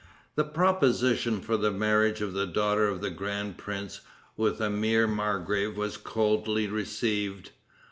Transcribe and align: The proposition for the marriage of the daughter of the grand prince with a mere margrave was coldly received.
The 0.33 0.43
proposition 0.45 1.41
for 1.41 1.57
the 1.57 1.69
marriage 1.69 2.21
of 2.23 2.33
the 2.33 2.47
daughter 2.47 2.87
of 2.87 3.01
the 3.01 3.11
grand 3.11 3.59
prince 3.59 4.01
with 4.35 4.59
a 4.59 4.67
mere 4.67 5.05
margrave 5.05 5.77
was 5.77 5.95
coldly 5.95 6.65
received. 6.65 7.51